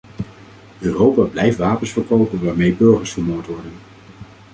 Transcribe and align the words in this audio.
Europa 0.79 1.23
blijft 1.23 1.57
wapens 1.57 1.91
verkopen 1.91 2.43
waarmee 2.45 2.73
burgers 2.73 3.11
vermoord 3.13 3.47
worden. 3.47 3.71